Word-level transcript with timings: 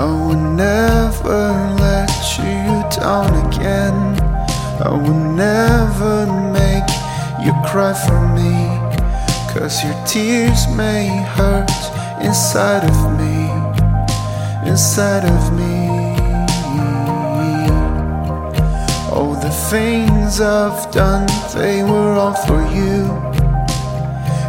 I 0.00 0.04
will 0.04 0.40
never 0.56 1.52
let 1.78 2.08
you 2.38 2.64
down 2.98 3.28
again. 3.44 4.18
I 4.82 4.88
will 4.88 5.24
never 5.36 6.24
make 6.56 6.88
you 7.44 7.52
cry 7.68 7.92
for 7.92 8.20
me. 8.32 8.56
Cause 9.52 9.84
your 9.84 9.92
tears 10.06 10.66
may 10.68 11.08
hurt 11.36 11.70
inside 12.24 12.84
of 12.88 12.98
me, 13.20 13.36
inside 14.66 15.26
of 15.36 15.52
me. 15.52 16.16
Oh, 19.12 19.38
the 19.42 19.50
things 19.68 20.40
I've 20.40 20.90
done, 20.92 21.28
they 21.54 21.82
were 21.82 22.14
all 22.14 22.32
for 22.48 22.62
you. 22.72 23.04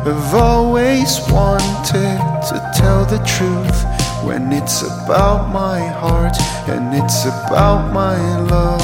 I've 0.09 0.33
always 0.33 1.19
wanted 1.29 2.19
to 2.47 2.71
tell 2.73 3.03
the 3.03 3.21
truth 3.25 4.00
when 4.23 4.51
it's 4.53 4.81
about 4.83 5.49
my 5.51 5.79
heart 5.79 6.37
and 6.67 6.93
it's 6.93 7.25
about 7.25 7.91
my 7.93 8.17
love. 8.53 8.81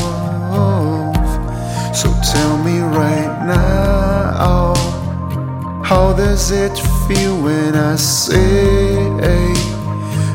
So 1.95 2.09
tell 2.33 2.57
me 2.63 2.79
right 2.79 3.45
now, 3.45 4.73
how 5.83 6.13
does 6.13 6.51
it 6.51 6.77
feel 7.07 7.41
when 7.41 7.75
I 7.75 7.95
say 7.95 8.95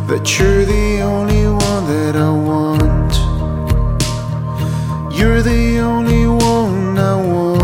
that 0.08 0.38
you're 0.38 0.64
the 0.64 1.02
only 1.02 1.46
one 1.46 1.86
that 1.88 2.16
I 2.16 2.30
want? 2.30 3.12
You're 5.14 5.42
the 5.42 5.78
only 5.80 6.26
one 6.26 6.98
I 6.98 7.16
want. 7.16 7.62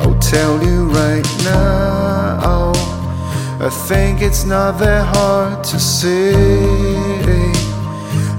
I'll 0.00 0.18
tell 0.18 0.62
you 0.62 0.88
right 0.90 1.26
now. 1.44 2.55
I 3.66 3.68
think 3.68 4.22
it's 4.22 4.44
not 4.44 4.78
that 4.78 5.04
hard 5.12 5.64
to 5.64 5.80
say. 5.80 6.32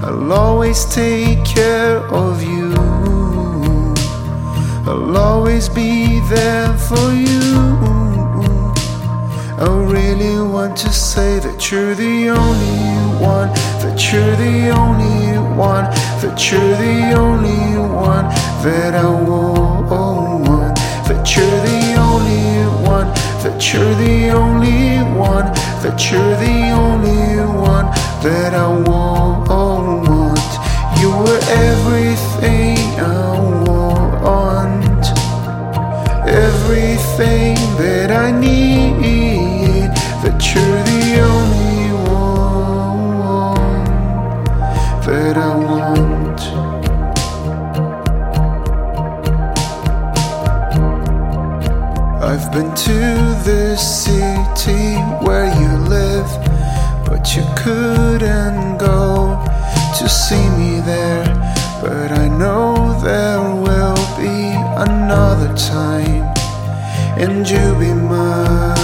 I'll 0.02 0.32
always 0.32 0.86
take 0.86 1.44
care 1.44 1.98
of 1.98 2.42
you. 2.42 2.72
I'll 4.88 5.14
always 5.18 5.68
be 5.68 6.20
there 6.30 6.72
for 6.78 7.12
you. 7.12 7.52
I 9.60 9.68
really 9.84 10.40
want 10.40 10.78
to 10.78 10.90
say 10.94 11.38
that 11.40 11.70
you're 11.70 11.94
the 11.94 12.30
only 12.30 13.22
one, 13.22 13.48
that 13.82 14.10
you're 14.10 14.34
the 14.36 14.70
only 14.70 15.36
one, 15.58 15.84
that 16.22 16.50
you're 16.50 16.76
the 16.76 17.12
only 17.12 17.76
one 17.76 18.24
that 18.64 18.94
I 18.94 19.10
want, 19.10 20.76
that 21.06 21.36
you're 21.36 21.60
the 21.68 21.96
only 22.00 22.88
one, 22.88 23.08
that 23.42 23.74
you're 23.74 23.94
the 23.96 24.30
only 24.30 24.78
one, 24.86 24.97
that 25.82 26.10
you're 26.10 26.36
the 26.36 26.70
only 26.70 27.36
one 27.60 27.86
that 28.22 28.52
I 28.54 28.68
want. 28.88 29.48
You 31.00 31.10
were 31.10 31.40
everything 31.70 32.78
I 32.98 33.38
want, 33.68 35.04
everything 36.26 37.56
that 37.82 38.10
I 38.10 38.30
need, 38.32 39.90
that 40.24 40.38
you're 40.50 40.82
the 40.92 41.04
only 41.34 41.92
one 42.10 43.84
that 45.06 45.36
I 45.36 45.54
want. 45.56 46.40
I've 52.20 52.46
been 52.52 52.74
to 52.74 52.98
the 53.44 53.68
live, 54.18 54.47
you 57.36 57.44
couldn't 57.56 58.78
go 58.78 59.36
to 59.98 60.08
see 60.08 60.48
me 60.56 60.80
there. 60.80 61.26
But 61.82 62.12
I 62.12 62.28
know 62.28 62.98
there 63.02 63.40
will 63.66 63.96
be 64.16 64.54
another 64.86 65.54
time, 65.56 66.24
and 67.18 67.48
you'll 67.48 67.78
be 67.78 67.92
mine. 67.92 68.78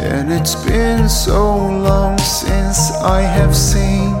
And 0.00 0.32
it's 0.32 0.54
been 0.64 1.08
so 1.08 1.56
long 1.66 2.18
since 2.18 2.92
I 3.02 3.22
have 3.22 3.56
seen 3.56 4.14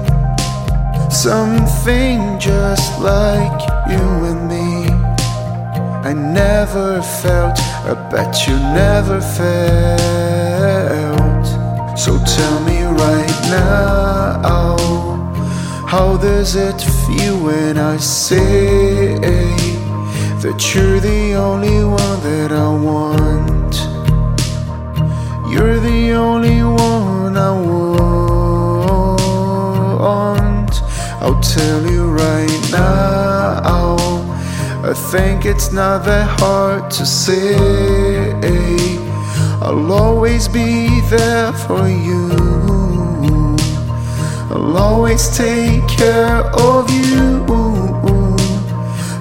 something 1.10 2.38
just 2.38 3.00
like 3.00 3.60
you 3.88 4.04
and 4.30 4.48
me. 4.48 4.90
I 6.08 6.12
never 6.14 7.00
felt, 7.02 7.58
I 7.86 7.94
bet 8.10 8.46
you 8.48 8.56
never 8.56 9.20
felt. 9.20 10.89
So 12.00 12.16
tell 12.24 12.60
me 12.60 12.82
right 12.82 13.40
now, 13.50 14.40
how 15.86 16.16
does 16.16 16.56
it 16.56 16.80
feel 16.80 17.36
when 17.44 17.76
I 17.76 17.98
say 17.98 19.18
that 20.40 20.74
you're 20.74 20.98
the 21.00 21.34
only 21.34 21.84
one 21.84 22.20
that 22.22 22.52
I 22.52 22.68
want? 22.88 23.74
You're 25.52 25.78
the 25.78 26.12
only 26.12 26.62
one 26.62 27.36
I 27.36 27.50
want. 30.00 30.72
I'll 31.20 31.40
tell 31.42 31.84
you 31.84 32.10
right 32.10 32.70
now. 32.72 33.60
I 34.90 34.94
think 34.94 35.44
it's 35.44 35.70
not 35.70 36.06
that 36.06 36.26
hard 36.40 36.90
to 36.92 37.04
say. 37.04 38.79
I'll 39.62 39.92
always 39.92 40.48
be 40.48 41.02
there 41.10 41.52
for 41.52 41.86
you. 41.86 42.30
I'll 44.50 44.76
always 44.78 45.28
take 45.36 45.86
care 45.86 46.40
of 46.56 46.90
you. 46.90 47.44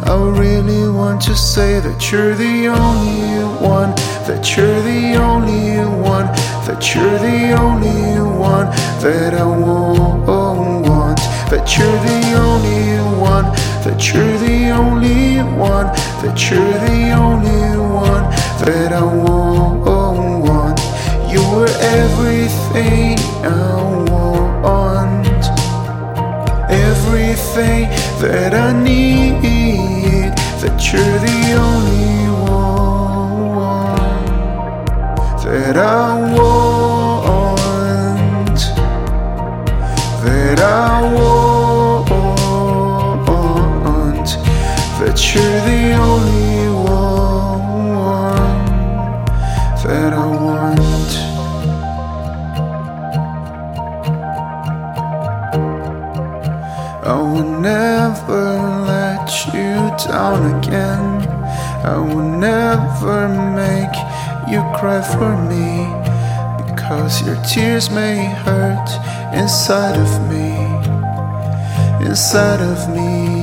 I 0.05 0.15
really 0.15 0.89
want 0.89 1.21
to 1.23 1.35
say 1.35 1.81
that 1.81 2.09
you're 2.09 2.35
the 2.35 2.67
only 2.67 3.43
one, 3.61 3.91
that 4.27 4.55
you're 4.55 4.81
the 4.81 5.15
only 5.17 5.83
one, 6.01 6.27
that 6.65 6.95
you're 6.95 7.19
the 7.19 7.51
only 7.59 8.21
one 8.39 8.67
that 9.03 9.33
I 9.33 9.45
want, 9.45 11.19
that 11.51 11.77
you're 11.77 11.99
the 12.09 12.21
only 12.39 13.19
one, 13.19 13.45
that 13.83 14.13
you're 14.13 14.37
the 14.37 14.69
only 14.71 15.43
one, 15.59 15.87
that 16.23 16.49
you're 16.49 16.79
the 16.87 17.11
only 17.11 17.77
one 17.77 17.78
everything 27.09 27.89
that 28.21 28.53
I 28.53 28.71
need, 28.83 30.31
that 30.61 30.93
you're 30.93 31.19
the 31.27 31.53
only 31.57 32.29
one 32.45 32.85
that 35.43 35.75
I 35.75 36.19
want, 36.37 36.99
that 40.23 40.59
I 40.59 41.01
want, 43.73 44.29
that 44.99 45.17
you're 45.33 45.58
I 57.09 57.17
will 57.19 57.59
never 57.59 58.43
let 58.85 59.27
you 59.47 59.73
down 60.07 60.59
again. 60.59 61.27
I 61.83 61.97
will 61.97 62.29
never 62.37 63.27
make 63.27 63.95
you 64.47 64.61
cry 64.77 65.01
for 65.01 65.33
me 65.49 65.89
because 66.67 67.25
your 67.25 67.41
tears 67.51 67.89
may 67.89 68.25
hurt 68.45 68.89
inside 69.33 69.97
of 69.97 70.11
me, 70.29 70.53
inside 72.05 72.61
of 72.61 72.79
me. 72.95 73.38